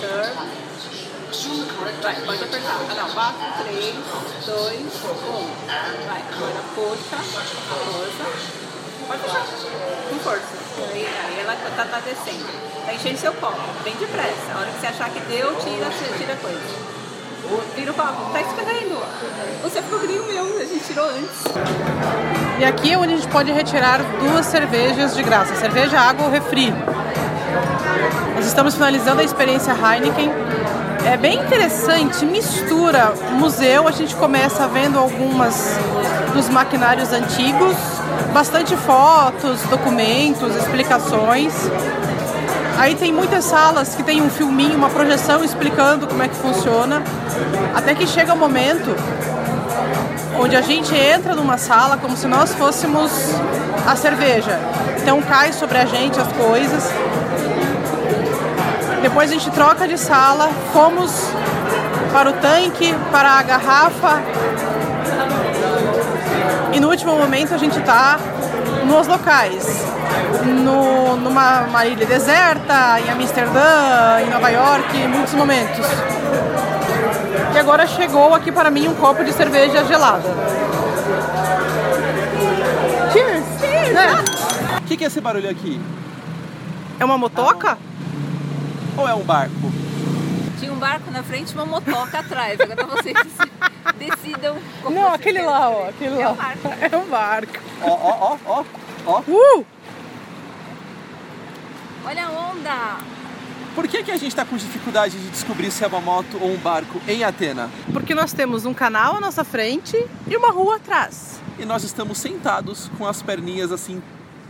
[0.00, 0.62] serve.
[2.00, 2.78] Vai, pode apertar.
[2.88, 3.10] Ah, não.
[3.10, 3.94] 4, 3,
[4.46, 4.86] 2, 1.
[6.06, 8.26] Vai, agora puxa, força.
[9.08, 9.46] Pode puxar.
[10.08, 10.52] Com força.
[10.92, 12.46] Aí, aí ela tá, tá descendo.
[12.86, 13.58] Tá enchendo seu copo.
[13.82, 14.52] Bem depressa.
[14.54, 17.01] A hora que você achar que deu, tira, tira a coisa.
[17.74, 18.32] Vira o copo.
[18.32, 18.96] Tá escorrendo.
[19.62, 20.60] Você ficou que nem o meu.
[20.60, 21.44] A gente tirou antes.
[22.58, 26.30] E aqui é onde a gente pode retirar duas cervejas de graça: cerveja, água ou
[26.30, 26.72] refri.
[28.34, 30.30] Nós estamos finalizando a experiência Heineken.
[31.04, 35.76] É bem interessante, mistura museu, a gente começa vendo algumas
[36.32, 37.76] dos maquinários antigos,
[38.32, 41.52] bastante fotos, documentos, explicações.
[42.78, 47.02] Aí tem muitas salas que tem um filminho, uma projeção explicando como é que funciona.
[47.74, 48.94] Até que chega o um momento
[50.38, 53.10] onde a gente entra numa sala como se nós fôssemos
[53.86, 54.58] a cerveja.
[55.00, 56.90] Então cai sobre a gente as coisas.
[59.02, 61.12] Depois a gente troca de sala, fomos
[62.12, 64.22] para o tanque, para a garrafa.
[66.72, 68.18] E no último momento a gente está
[68.86, 69.64] nos locais.
[70.44, 75.86] No, numa uma ilha deserta, em Amsterdã, em Nova York, em muitos momentos.
[77.54, 80.28] E agora chegou aqui para mim um copo de cerveja gelada.
[83.12, 83.44] Cheers!
[83.60, 84.78] Cheers!
[84.78, 85.80] O que, que é esse barulho aqui?
[86.98, 87.76] É uma motoca?
[88.96, 89.72] Ou é um barco?
[90.58, 92.60] Tinha um barco na frente e uma motoca atrás.
[92.60, 93.16] Agora vocês
[94.10, 95.88] decidam como Não, você aquele quer lá, ó.
[95.88, 96.32] Aquele É lá.
[96.32, 96.68] um barco.
[96.92, 97.52] É um barco.
[97.82, 98.64] Ó, ó, ó, ó,
[99.06, 99.20] ó.
[99.28, 99.66] Uh!
[102.04, 102.98] Olha a onda!
[103.74, 106.50] Por que, que a gente está com dificuldade de descobrir se é uma moto ou
[106.52, 107.70] um barco em Atena?
[107.92, 111.40] Porque nós temos um canal à nossa frente e uma rua atrás.
[111.58, 114.02] E nós estamos sentados com as perninhas assim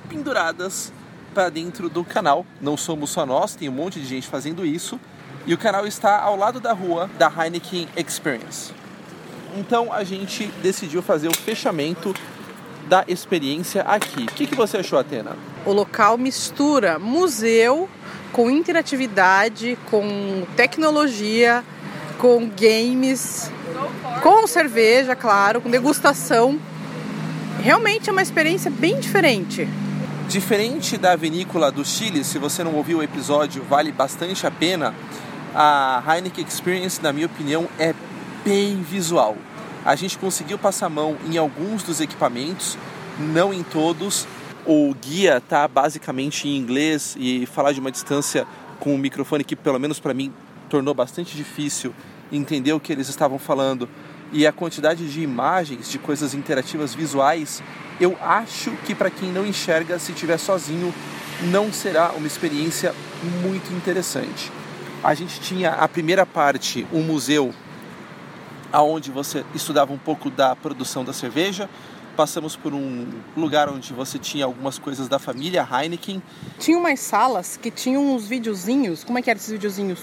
[0.09, 0.93] penduradas
[1.33, 2.45] para dentro do canal.
[2.61, 4.99] Não somos só nós, tem um monte de gente fazendo isso.
[5.47, 8.73] E o canal está ao lado da rua da Heineken Experience.
[9.57, 12.15] Então a gente decidiu fazer o fechamento
[12.89, 14.25] da experiência aqui.
[14.25, 15.37] O que, que você achou, Atena?
[15.65, 17.89] O local mistura museu
[18.33, 21.63] com interatividade, com tecnologia,
[22.19, 23.51] com games,
[24.23, 26.59] com cerveja, claro, com degustação.
[27.61, 29.69] Realmente é uma experiência bem diferente.
[30.29, 34.95] Diferente da vinícola do Chile, se você não ouviu o episódio, vale bastante a pena.
[35.55, 37.95] A Heineken Experience, na minha opinião, é
[38.45, 39.37] bem visual.
[39.85, 42.77] A gente conseguiu passar a mão em alguns dos equipamentos,
[43.19, 44.27] não em todos.
[44.65, 48.47] O guia tá basicamente em inglês e falar de uma distância
[48.79, 50.33] com o microfone que, pelo menos para mim,
[50.69, 51.95] tornou bastante difícil
[52.31, 53.89] entender o que eles estavam falando.
[54.33, 57.63] E a quantidade de imagens, de coisas interativas visuais,
[58.01, 60.95] eu acho que para quem não enxerga, se estiver sozinho,
[61.43, 62.95] não será uma experiência
[63.43, 64.51] muito interessante.
[65.03, 67.53] A gente tinha a primeira parte, um museu,
[68.73, 71.69] aonde você estudava um pouco da produção da cerveja.
[72.17, 73.07] Passamos por um
[73.37, 76.23] lugar onde você tinha algumas coisas da família Heineken.
[76.59, 79.03] Tinha umas salas que tinham uns videozinhos.
[79.05, 80.01] Como é que eram esses videozinhos?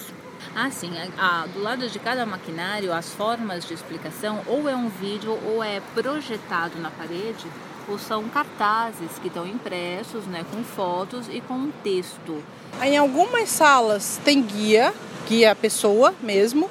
[0.56, 0.92] Ah, sim.
[1.20, 5.38] A- a- do lado de cada maquinário, as formas de explicação ou é um vídeo
[5.46, 7.46] ou é projetado na parede
[7.88, 12.44] ou são cartazes que estão impressos, né, com fotos e com um texto.
[12.82, 14.94] Em algumas salas tem guia,
[15.28, 16.70] guia pessoa mesmo.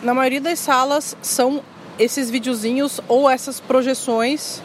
[0.00, 1.60] Na maioria das salas são
[1.98, 4.62] esses videozinhos ou essas projeções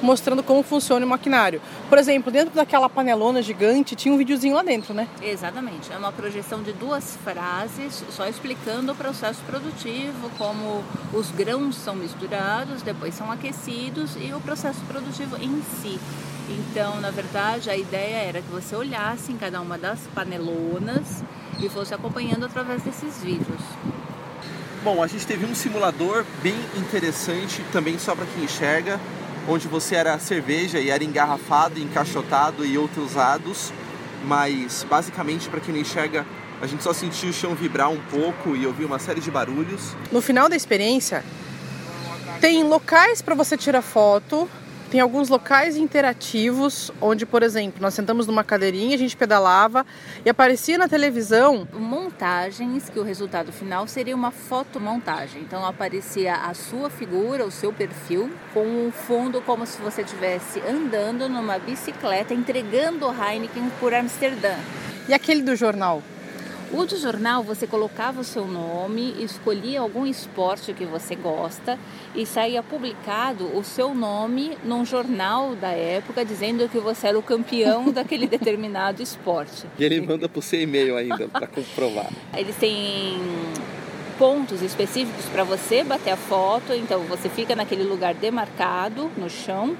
[0.00, 1.60] mostrando como funciona o maquinário.
[1.88, 5.08] Por exemplo, dentro daquela panelona gigante tinha um videozinho lá dentro, né?
[5.20, 5.92] Exatamente.
[5.92, 11.96] É uma projeção de duas frases, só explicando o processo produtivo, como os grãos são
[11.96, 15.98] misturados, depois são aquecidos e o processo produtivo em si.
[16.48, 21.22] Então, na verdade, a ideia era que você olhasse em cada uma das panelonas
[21.60, 23.60] e fosse acompanhando através desses vídeos.
[24.82, 29.00] Bom, a gente teve um simulador bem interessante, também só para quem enxerga,
[29.48, 33.72] onde você era cerveja e era engarrafado, encaixotado e outros usados,
[34.24, 36.24] mas basicamente para quem não enxerga,
[36.62, 39.96] a gente só sentiu o chão vibrar um pouco e ouvir uma série de barulhos.
[40.12, 41.24] No final da experiência,
[42.40, 44.48] tem locais para você tirar foto,
[44.90, 49.84] Tem alguns locais interativos onde, por exemplo, nós sentamos numa cadeirinha, a gente pedalava
[50.24, 55.42] e aparecia na televisão montagens que o resultado final seria uma fotomontagem.
[55.42, 60.58] Então aparecia a sua figura, o seu perfil, com um fundo como se você estivesse
[60.60, 64.54] andando numa bicicleta entregando o Heineken por Amsterdã.
[65.06, 66.02] E aquele do jornal?
[66.70, 71.78] O do jornal você colocava o seu nome, escolhia algum esporte que você gosta
[72.14, 77.22] e saía publicado o seu nome num jornal da época dizendo que você era o
[77.22, 79.66] campeão daquele determinado esporte.
[79.78, 82.10] E ele manda pro seu e-mail ainda para comprovar.
[82.36, 83.18] Eles têm
[84.18, 89.74] pontos específicos para você bater a foto, então você fica naquele lugar demarcado no chão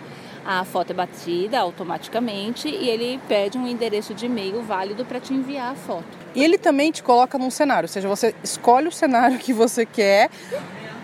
[0.44, 5.34] a foto é batida automaticamente e ele pede um endereço de e-mail válido para te
[5.34, 6.06] enviar a foto.
[6.34, 9.84] E ele também te coloca num cenário, ou seja, você escolhe o cenário que você
[9.84, 10.30] quer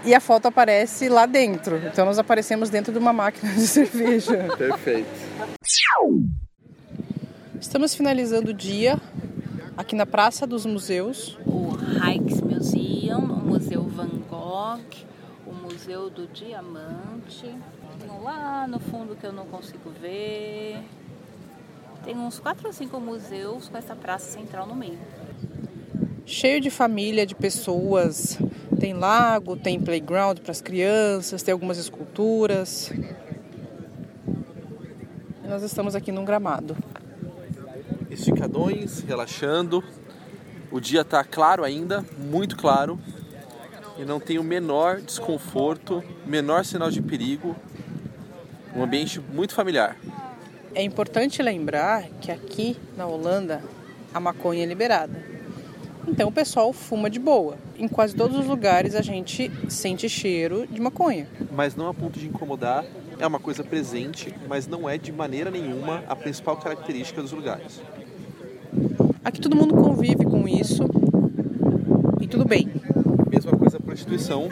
[0.05, 1.77] e a foto aparece lá dentro.
[1.77, 4.49] Então nós aparecemos dentro de uma máquina de cerveja.
[4.57, 5.09] Perfeito.
[7.61, 9.01] Estamos finalizando o dia
[9.77, 11.39] aqui na Praça dos Museus.
[11.47, 15.07] O Rijksmuseum, o Museu Van Gogh,
[15.47, 17.55] o Museu do Diamante.
[18.23, 20.79] Lá no fundo que eu não consigo ver.
[22.05, 24.99] Tem uns quatro ou cinco museus com essa praça central no meio.
[26.27, 28.39] Cheio de família, de pessoas.
[28.79, 32.91] Tem lago, tem playground para as crianças, tem algumas esculturas.
[35.43, 36.77] E nós estamos aqui num gramado.
[38.11, 39.83] Esticadões, relaxando.
[40.71, 42.99] O dia está claro ainda, muito claro.
[43.97, 47.55] E não tem o menor desconforto, menor sinal de perigo.
[48.75, 49.97] Um ambiente muito familiar.
[50.75, 53.63] É importante lembrar que aqui na Holanda
[54.13, 55.35] a maconha é liberada.
[56.07, 57.57] Então o pessoal fuma de boa.
[57.79, 61.29] Em quase todos os lugares a gente sente cheiro de maconha.
[61.53, 62.85] Mas não a ponto de incomodar,
[63.19, 67.81] é uma coisa presente, mas não é de maneira nenhuma a principal característica dos lugares.
[69.25, 70.85] Aqui todo mundo convive com isso
[72.21, 72.71] e tudo bem.
[73.31, 74.49] Mesma coisa a prostituição,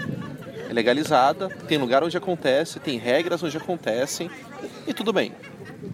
[0.72, 4.30] é legalizada, tem lugar onde acontece, tem regras onde acontecem
[4.86, 5.32] e tudo bem.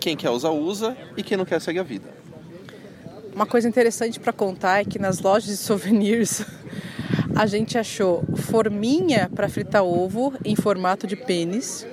[0.00, 2.08] Quem quer usar, usa e quem não quer, segue a vida.
[3.34, 6.44] Uma coisa interessante para contar é que nas lojas de souvenirs
[7.34, 11.86] a gente achou forminha para fritar ovo em formato de pênis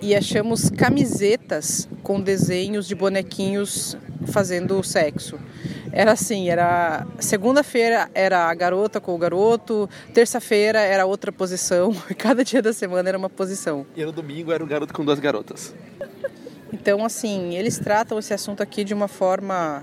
[0.00, 5.38] e achamos camisetas com desenhos de bonequinhos fazendo sexo.
[5.92, 12.44] Era assim, era segunda-feira era a garota com o garoto, terça-feira era outra posição, cada
[12.44, 13.86] dia da semana era uma posição.
[13.96, 15.74] E no domingo era o garoto com duas garotas.
[16.72, 19.82] Então, assim, eles tratam esse assunto aqui de uma forma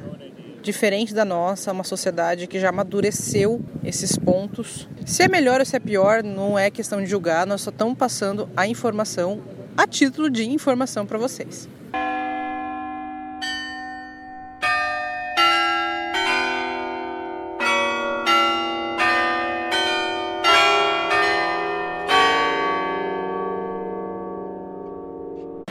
[0.61, 4.87] diferente da nossa, uma sociedade que já amadureceu esses pontos.
[5.05, 7.97] Se é melhor ou se é pior, não é questão de julgar, nós só estamos
[7.97, 9.41] passando a informação
[9.77, 11.67] a título de informação para vocês.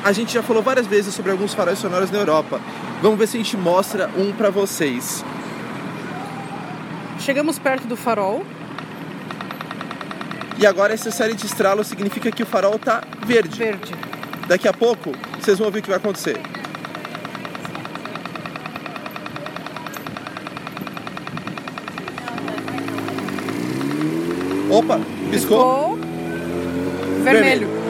[0.05, 2.61] A gente já falou várias vezes sobre alguns faróis sonoros na Europa.
[3.01, 5.25] Vamos ver se a gente mostra um para vocês.
[7.19, 8.45] Chegamos perto do farol.
[10.59, 13.59] E agora essa série de estralos significa que o farol tá verde.
[13.59, 13.95] Verde.
[14.47, 16.39] Daqui a pouco vocês vão ver o que vai acontecer.
[24.71, 25.01] Opa,
[25.31, 25.97] piscou.
[25.97, 25.99] piscou.
[27.23, 27.69] Vermelho.
[27.81, 27.84] E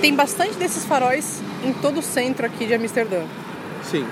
[0.00, 3.22] tem bastante desses faróis em todo o centro aqui de Amsterdã.
[3.84, 4.06] Sim.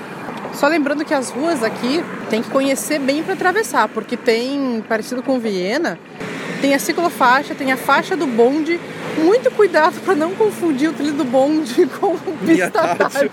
[0.52, 5.22] Só lembrando que as ruas aqui tem que conhecer bem para atravessar, porque tem, parecido
[5.22, 5.98] com Viena,
[6.60, 8.80] tem a ciclofaixa, tem a faixa do bonde.
[9.18, 13.30] Muito cuidado para não confundir o trilho do bonde com o pista tátil.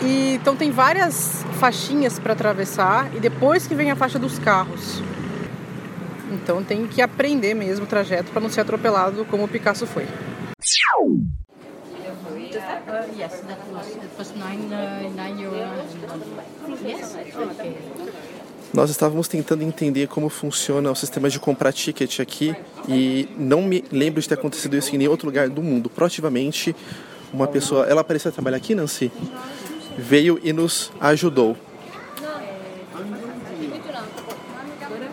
[0.00, 5.02] E, então tem várias faixinhas para atravessar e depois que vem a faixa dos carros.
[6.32, 10.06] Então tem que aprender mesmo o trajeto para não ser atropelado como o Picasso foi.
[13.16, 15.68] Yes, that was it was nine uh, nine euro.
[16.84, 17.76] Yes, okay.
[18.72, 22.56] Nós estávamos tentando entender como funciona o sistema de comprar ticket aqui
[22.88, 25.90] e não me lembro de ter acontecido isso em nenhum outro lugar do mundo.
[25.90, 26.74] Proativamente,
[27.32, 29.12] uma pessoa, ela parecia trabalhar aqui, Nancy,
[29.98, 31.54] veio e nos ajudou.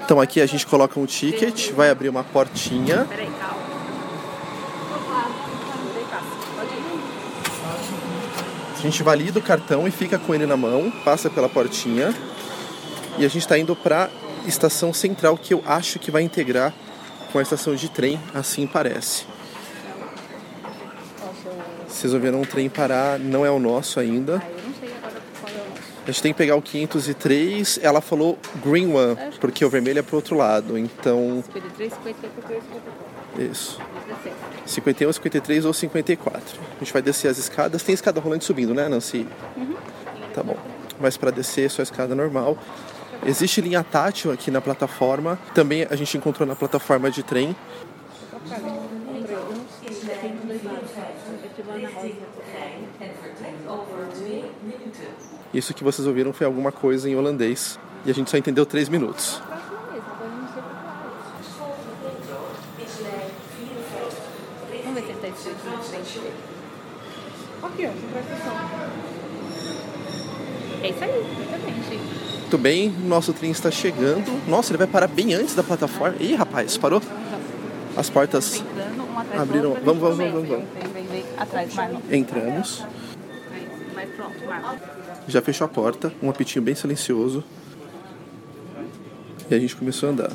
[0.06, 3.06] Então aqui a gente coloca um ticket, vai abrir uma portinha.
[8.80, 12.16] A gente valida o cartão e fica com ele na mão, passa pela portinha
[13.18, 14.10] e a gente está indo para
[14.48, 16.74] estação central que eu acho que vai integrar
[17.30, 19.26] com a estação de trem, assim parece.
[21.90, 24.42] Vocês ouviram um trem parar, não é o nosso ainda.
[26.08, 27.82] A gente tem que pegar o 503.
[27.84, 30.78] Ela falou Green One, porque o vermelho é pro outro lado.
[30.78, 32.62] Então, 53, 54,
[33.36, 33.52] 54.
[33.52, 33.80] isso.
[34.70, 36.60] 51, 53 ou 54.
[36.60, 37.84] A gente vai descer as escadas.
[37.84, 39.28] Tem escada rolante subindo, né, Nancy?
[40.34, 40.58] Tá bom.
[41.00, 42.58] Mas para descer é só escada normal.
[43.26, 45.38] Existe linha tátil aqui na plataforma.
[45.54, 47.56] Também a gente encontrou na plataforma de trem.
[55.54, 57.80] Isso que vocês ouviram foi alguma coisa em holandês.
[58.06, 59.42] E a gente só entendeu três minutos.
[64.84, 66.20] Vamos ver se ele tá escrito na frente.
[67.62, 69.20] Aqui, ó, presta atenção.
[70.82, 72.20] É isso aí, exatamente.
[72.40, 74.26] Muito bem, nosso trem está chegando.
[74.48, 76.16] Nossa, ele vai parar bem antes da plataforma.
[76.20, 77.02] Ih, rapaz, parou?
[77.96, 78.64] As portas
[79.38, 79.76] abriram.
[79.84, 80.50] Vamos, vamos, vamos, vamos.
[80.50, 81.26] Vem, vem, vem.
[81.38, 82.00] Atrás, Marlon.
[82.12, 82.86] Entramos.
[85.28, 87.44] Já fechou a porta, um apitinho bem silencioso.
[89.50, 90.32] E a gente começou a andar.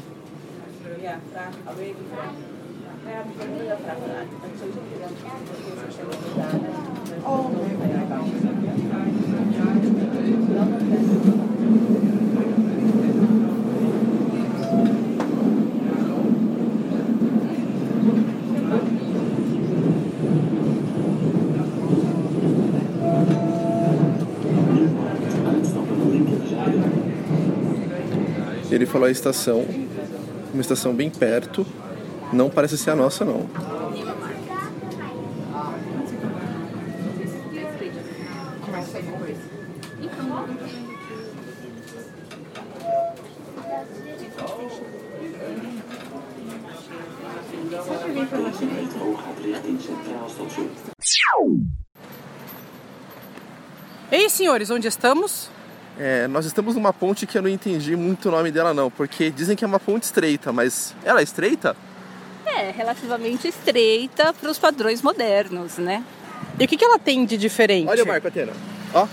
[28.71, 29.65] Ele falou a estação,
[30.53, 31.65] uma estação bem perto.
[32.35, 33.49] Não parece ser a nossa, não.
[54.11, 55.49] Ei, senhores, onde estamos?
[55.97, 58.91] É, nós estamos numa ponte que eu não entendi muito o nome dela, não.
[58.91, 61.77] Porque dizem que é uma ponte estreita, mas ela é estreita?
[62.57, 66.05] É, relativamente estreita para os padrões modernos, né?
[66.59, 67.89] E o que, que ela tem de diferente?
[67.89, 68.53] Olha o barco, Atena.
[68.93, 69.07] Ó,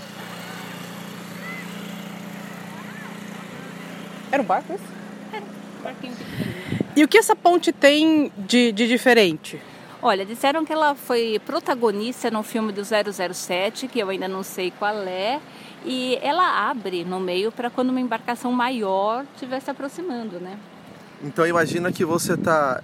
[4.32, 5.42] Era um barco esse?
[5.82, 6.62] Barquinho pequenininho.
[6.96, 9.60] E o que essa ponte tem de, de diferente?
[10.00, 14.70] Olha, disseram que ela foi protagonista no filme do 007, que eu ainda não sei
[14.70, 15.38] qual é,
[15.84, 20.58] e ela abre no meio para quando uma embarcação maior estiver se aproximando, né?
[21.22, 22.82] Então imagina que você está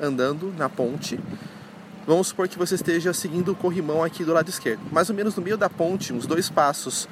[0.00, 1.20] andando na ponte.
[2.06, 4.80] Vamos supor que você esteja seguindo o corrimão aqui do lado esquerdo.
[4.92, 7.08] Mais ou menos no meio da ponte, uns dois passos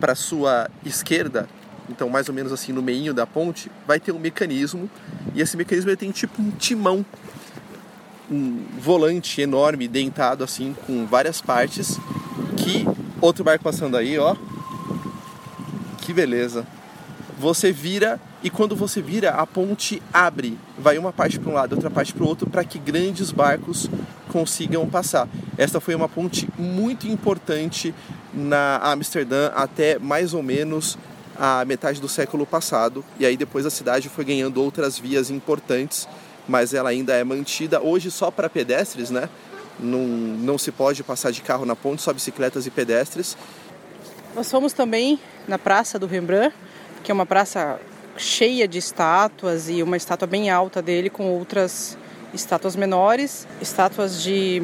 [0.00, 1.48] para sua esquerda,
[1.88, 4.90] então mais ou menos assim no meio da ponte, vai ter um mecanismo.
[5.34, 7.04] E esse mecanismo ele tem tipo um timão,
[8.30, 11.98] um volante enorme dentado assim com várias partes.
[12.56, 12.86] Que
[13.20, 14.36] outro barco passando aí, ó.
[15.98, 16.66] Que beleza.
[17.38, 20.58] Você vira e quando você vira, a ponte abre.
[20.78, 23.88] Vai uma parte para um lado, outra parte para o outro, para que grandes barcos
[24.30, 25.28] consigam passar.
[25.56, 27.94] Esta foi uma ponte muito importante
[28.32, 30.98] na Amsterdã até mais ou menos
[31.36, 33.04] a metade do século passado.
[33.18, 36.08] E aí depois a cidade foi ganhando outras vias importantes,
[36.46, 39.28] mas ela ainda é mantida hoje só para pedestres, né?
[39.80, 43.36] Não, não se pode passar de carro na ponte, só bicicletas e pedestres.
[44.34, 45.18] Nós fomos também
[45.48, 46.54] na Praça do Rembrandt,
[47.04, 47.78] que é uma praça
[48.16, 51.96] cheia de estátuas e uma estátua bem alta dele com outras
[52.32, 54.60] estátuas menores, estátuas de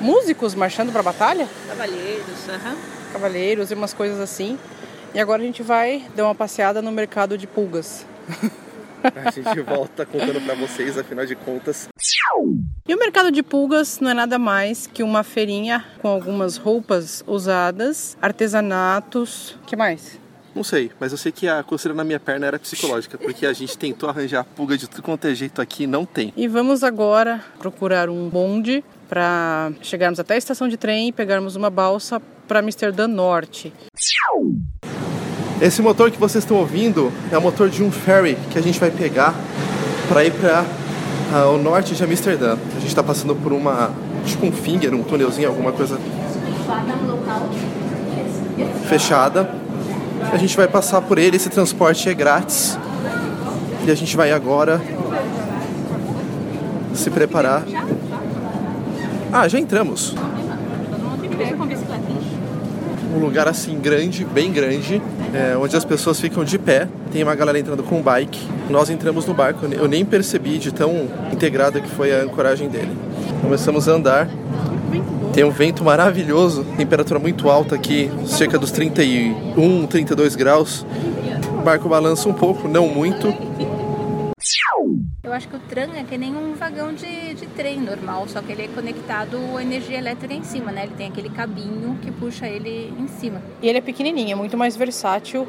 [0.00, 2.76] músicos marchando para a batalha, Cavalheiros, aham.
[3.12, 4.58] cavaleiros e umas coisas assim.
[5.14, 8.06] E agora a gente vai dar uma passeada no mercado de pulgas.
[9.00, 11.86] A gente volta contando para vocês, afinal de contas.
[12.86, 17.22] E o mercado de pulgas não é nada mais que uma feirinha com algumas roupas
[17.24, 20.18] usadas, artesanatos, que mais?
[20.58, 23.52] Não sei, mas eu sei que a coceira na minha perna era psicológica, porque a
[23.52, 26.32] gente tentou arranjar pulga de tudo quanto é jeito aqui e não tem.
[26.36, 31.54] E vamos agora procurar um bonde para chegarmos até a estação de trem e pegarmos
[31.54, 33.72] uma balsa para Amsterdã Norte.
[35.60, 38.80] Esse motor que vocês estão ouvindo é o motor de um ferry que a gente
[38.80, 39.36] vai pegar
[40.08, 40.64] para ir para
[41.54, 42.54] o norte de Amsterdã.
[42.54, 43.92] A gente está passando por uma,
[44.26, 46.00] tipo um finger, um túnelzinho, alguma coisa
[48.88, 49.67] fechada.
[50.32, 52.78] A gente vai passar por ele, esse transporte é grátis.
[53.86, 54.80] E a gente vai agora
[56.94, 57.64] se preparar.
[59.32, 60.14] Ah, já entramos.
[63.14, 65.00] Um lugar assim grande, bem grande,
[65.32, 66.88] é, onde as pessoas ficam de pé.
[67.10, 68.46] Tem uma galera entrando com bike.
[68.68, 72.96] Nós entramos no barco, eu nem percebi de tão integrada que foi a ancoragem dele.
[73.40, 74.28] Começamos a andar.
[75.32, 80.84] Tem um vento maravilhoso, temperatura muito alta aqui, cerca dos 31, 32 graus.
[81.52, 83.28] O barco balança um pouco, não muito.
[85.28, 88.40] Eu acho que o tram é que nem um vagão de, de trem normal, só
[88.40, 90.84] que ele é conectado à energia elétrica em cima, né?
[90.84, 93.42] Ele tem aquele cabinho que puxa ele em cima.
[93.60, 95.46] E ele é pequenininho, é muito mais versátil.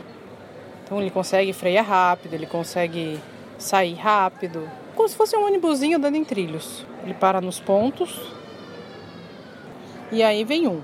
[0.83, 3.19] Então ele consegue frear rápido, ele consegue
[3.57, 4.69] sair rápido.
[4.95, 6.85] Como se fosse um ônibusinho andando em trilhos.
[7.03, 8.19] Ele para nos pontos.
[10.11, 10.81] E aí vem um.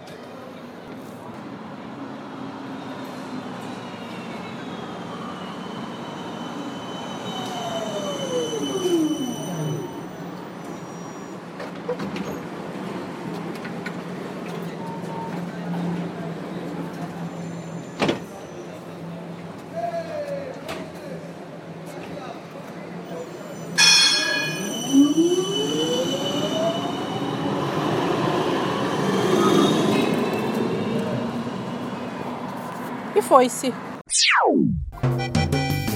[33.25, 33.73] E foi-se.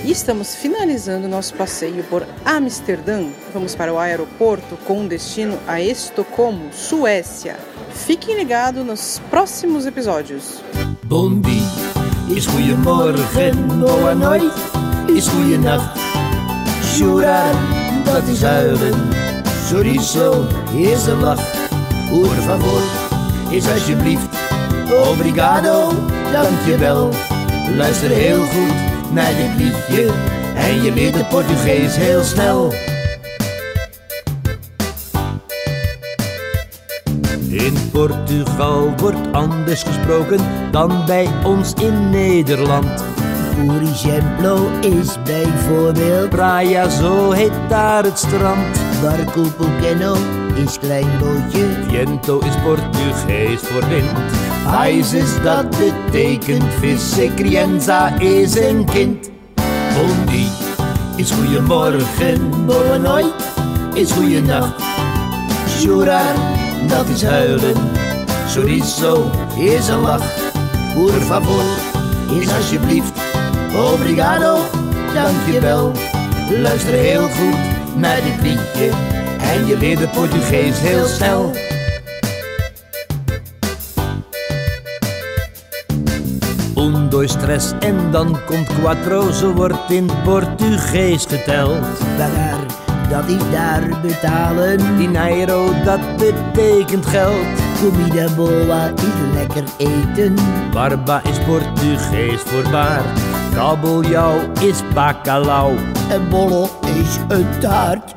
[0.04, 3.28] E estamos finalizando nosso passeio por Amsterdã.
[3.54, 7.56] Vamos para o aeroporto com destino a Estocolmo, Suécia.
[7.94, 10.60] Fiquem ligados nos próximos episódios.
[11.04, 11.62] Bom dia
[12.36, 14.52] is goeiemorgen, boa noite
[15.16, 16.00] is goeienacht.
[16.98, 17.54] Chorar,
[18.06, 18.96] dat is huilen.
[19.68, 20.48] Sorriso.
[22.10, 22.82] Por favor,
[23.52, 24.28] is alsjeblieft.
[25.12, 27.10] Obrigado, dankjewel.
[27.76, 30.12] Luister heel goed naar dit liedje
[30.56, 32.74] en je leert het Portugees heel snel.
[37.50, 40.40] In Portugal wordt anders gesproken
[40.72, 43.04] dan bij ons in Nederland.
[43.68, 48.80] Por ejemplo is bijvoorbeeld Praia, zo heet daar het strand.
[49.02, 50.16] Barco Pequeno
[50.56, 51.66] is klein bootje.
[51.88, 54.59] Viento is Portugees voor wind.
[54.72, 57.36] Paises dat betekent vissen.
[57.36, 59.30] Crianza is een kind.
[59.96, 60.50] Bon dia
[61.16, 62.66] is goeiemorgen.
[62.66, 63.34] Boa noite
[63.94, 64.84] is goeienacht.
[65.80, 66.36] Chorar,
[66.88, 67.76] dat is huilen.
[68.48, 70.24] Sorriso is een lach.
[70.94, 71.64] Por favor,
[72.40, 73.14] is alsjeblieft.
[73.94, 74.58] Obrigado,
[75.14, 75.92] dankjewel.
[76.62, 77.58] Luister heel goed
[77.96, 78.90] naar dit liedje
[79.40, 81.69] en je leert het Portugees heel snel.
[86.80, 91.80] Un, dos, tres en dan komt quattro, zo wordt in Portugees geteld.
[92.18, 92.60] Pagar,
[93.10, 94.98] dat is daar betalen.
[94.98, 97.46] Dinero, dat betekent geld.
[97.82, 100.36] Comida boa is lekker eten.
[100.72, 103.20] Barba is Portugees voor baard.
[103.54, 105.78] Kabeljauw is bacalhau.
[106.10, 108.16] En bollo is een taart.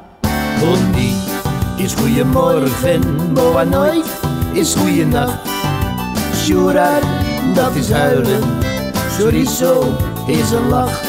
[0.61, 1.15] Bondi
[1.77, 3.01] is goeiemorgen.
[3.33, 4.09] Boa noite
[4.53, 5.39] is goeienacht.
[6.45, 7.03] Chorar,
[7.55, 8.43] dat is huilen.
[9.19, 11.01] Chorizo is een lach.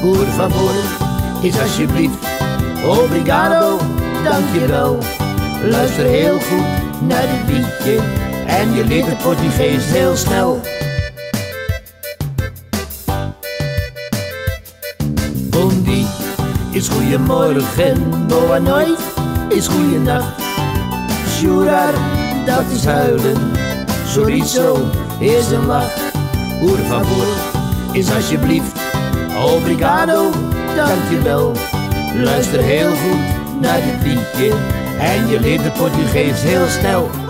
[0.00, 0.74] Por favor,
[1.42, 2.16] is alsjeblieft.
[2.86, 3.78] Obrigado,
[4.24, 4.98] dankjewel.
[5.64, 6.66] Luister heel goed
[7.08, 8.00] naar dit liedje
[8.46, 10.60] en je leert het Portugees heel snel.
[15.50, 16.06] Bondi
[16.70, 19.02] is goeiemorgen, boa noite
[19.48, 20.42] is goeienacht.
[21.38, 21.94] Chorar,
[22.46, 23.36] dat is huilen.
[24.06, 24.76] Chorizo
[25.22, 25.94] is een lach.
[26.60, 27.26] Por favor,
[27.92, 28.80] is alsjeblieft.
[29.44, 30.30] Obrigado,
[30.76, 31.52] dankjewel.
[32.14, 34.56] Luister heel goed naar dit liedje
[34.98, 37.21] en je leert het Portugees heel snel.